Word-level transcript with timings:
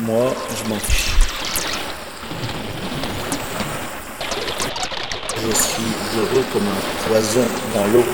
Moi, 0.00 0.32
je 0.56 0.68
m'en 0.68 0.78
fiche. 0.78 1.10
Je 5.36 5.56
suis 5.56 5.92
heureux 6.16 6.44
comme 6.52 6.62
un 6.62 7.08
poison 7.08 7.44
dans 7.74 7.84
l'eau. 7.86 8.04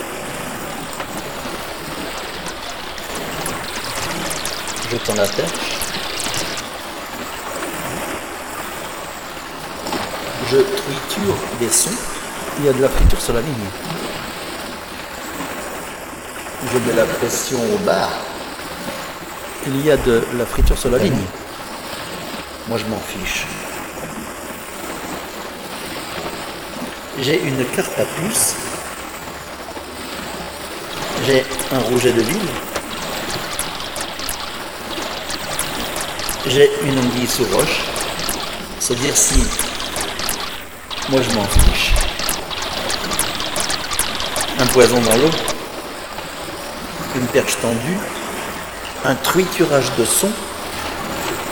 Je 4.90 4.96
tends 4.96 5.14
la 5.14 5.26
perche. 5.26 5.50
Je 10.50 10.56
triture 10.56 11.36
des 11.60 11.68
sons. 11.68 11.90
Il 12.60 12.64
y 12.64 12.68
a 12.70 12.72
de 12.72 12.80
la 12.80 12.88
friture 12.88 13.20
sur 13.20 13.34
la 13.34 13.40
ligne. 13.42 13.68
Je 16.72 16.78
mets 16.78 16.96
la 16.96 17.04
pression 17.04 17.58
au 17.58 17.78
bar. 17.84 18.08
Il 19.66 19.84
y 19.84 19.90
a 19.90 19.98
de 19.98 20.24
la 20.38 20.46
friture 20.46 20.78
sur 20.78 20.90
la 20.90 20.98
ligne. 20.98 21.26
Moi, 22.68 22.78
je 22.78 22.84
m'en 22.86 22.98
fiche. 23.00 23.46
J'ai 27.20 27.42
une 27.42 27.64
carte 27.76 27.92
à 27.98 28.04
puce. 28.04 28.54
J'ai 31.26 31.44
un 31.72 31.78
rouget 31.80 32.12
de 32.12 32.22
ville. 32.22 32.48
J'ai 36.46 36.70
une 36.82 36.98
anguille 36.98 37.26
sous 37.26 37.44
roche. 37.54 37.80
C'est 38.80 38.94
dire 38.96 39.16
si 39.16 39.42
moi 41.08 41.20
je 41.22 41.34
m'en 41.34 41.44
fiche. 41.44 41.92
Un 44.58 44.66
poison 44.66 45.00
dans 45.00 45.16
l'eau. 45.16 45.30
Une 47.16 47.26
perche 47.28 47.56
tendue. 47.60 47.98
Un 49.04 49.14
triturage 49.14 49.90
de 49.98 50.04
son. 50.04 50.30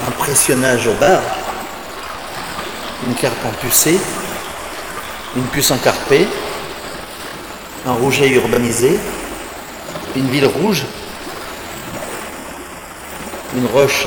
Un 0.07 0.11
pressionnage 0.13 0.87
au 0.87 0.95
bar. 0.95 1.21
Une 3.07 3.15
carte 3.15 3.37
empucée. 3.47 3.99
Une 5.37 5.45
puce 5.45 5.71
encarpée. 5.71 6.27
Un 7.87 7.93
rouget 7.93 8.29
urbanisé. 8.29 8.99
Une 10.17 10.29
ville 10.29 10.47
rouge. 10.47 10.85
Une 13.57 13.67
roche 13.67 14.07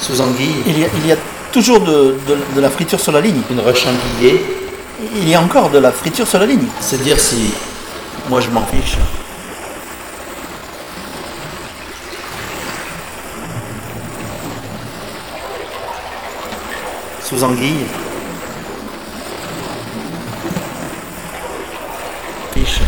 sous 0.00 0.20
anguille. 0.20 0.62
Il 0.66 0.78
y 0.78 0.84
a, 0.84 0.88
il 0.96 1.06
y 1.06 1.12
a 1.12 1.16
toujours 1.52 1.80
de, 1.80 2.16
de- 2.26 2.38
de 2.56 2.60
la 2.60 2.70
friture 2.70 2.98
sur 3.00 3.12
la 3.12 3.20
ligne. 3.20 3.40
Une 3.50 3.60
roche 3.60 3.84
anguillée. 3.86 4.44
Il 5.16 5.28
y 5.28 5.34
a 5.34 5.40
encore 5.40 5.70
de 5.70 5.78
la 5.78 5.92
friture 5.92 6.26
sur 6.26 6.38
la 6.38 6.46
ligne. 6.46 6.66
C'est 6.80 7.02
dire 7.02 7.18
si 7.20 7.52
moi 8.28 8.40
je 8.40 8.48
m'en 8.50 8.64
fiche. 8.66 8.96
Sous 17.32 17.42
anguille. 17.44 17.86
Fiche. 22.52 22.80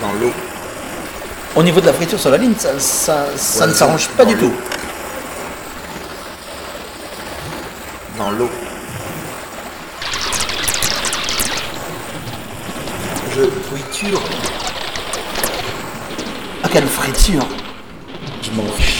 Dans 0.00 0.12
l'eau. 0.20 0.32
Au 1.56 1.62
niveau 1.62 1.80
de 1.80 1.86
la 1.86 1.92
friture 1.92 2.20
sur 2.20 2.30
la 2.30 2.36
ligne, 2.38 2.54
ça, 2.58 2.78
ça- 2.78 3.26
ça 3.36 3.66
ne 3.66 3.72
s'arrange 3.72 4.08
pas 4.10 4.24
du 4.24 4.36
tout. 4.36 4.52
Dans 8.16 8.30
l'eau. 8.30 8.50
Je 13.34 13.42
triture 13.68 14.20
Ah, 16.64 16.68
quelle 16.72 16.86
friture 16.88 17.46
motion. 18.56 18.97